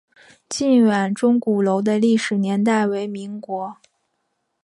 [0.49, 3.77] 靖远钟鼓楼的历史年代为民国。